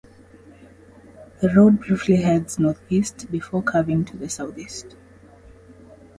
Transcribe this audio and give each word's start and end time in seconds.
The 1.41 1.53
road 1.55 1.81
briefly 1.81 2.15
heads 2.15 2.57
northeast 2.57 3.29
before 3.29 3.61
curving 3.61 4.03
to 4.05 4.17
the 4.17 4.29
southeast. 4.29 4.95